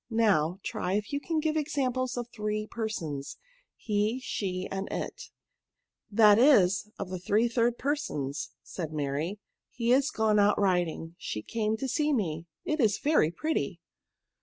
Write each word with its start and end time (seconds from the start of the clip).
Now, 0.09 0.57
try 0.63 0.93
if 0.93 1.13
you 1.13 1.19
can 1.21 1.39
give 1.39 1.55
examples 1.55 2.17
of 2.17 2.25
the 2.25 2.31
three 2.31 2.65
persons, 2.65 3.37
hCy 3.87 4.19
she, 4.19 4.67
and 4.71 4.91
it:'" 4.91 5.29
That 6.19 6.39
is, 6.39 6.89
of 6.97 7.09
the 7.11 7.19
three 7.19 7.47
third 7.47 7.77
persons," 7.77 8.49
said 8.63 8.91
Mary." 8.93 9.37
He 9.69 9.91
is 9.91 10.09
gone 10.09 10.39
out 10.39 10.59
riding; 10.59 11.13
she 11.19 11.43
came 11.43 11.77
to 11.77 11.87
see 11.87 12.13
me; 12.13 12.47
it 12.65 12.79
is 12.79 12.97
very 12.97 13.29
pretty. 13.29 13.79